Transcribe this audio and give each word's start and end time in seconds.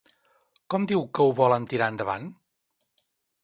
Com 0.73 0.87
diu 0.93 1.03
que 1.19 1.27
ho 1.27 1.37
volen 1.41 1.69
tirar 1.75 1.93
endavant? 1.95 2.29